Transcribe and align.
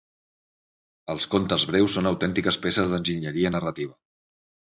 Els 1.13 1.27
contes 1.33 1.65
breus 1.73 1.97
són 1.97 2.09
autèntiques 2.13 2.59
peces 2.65 2.93
d'enginyeria 2.95 3.55
narrativa. 3.57 3.99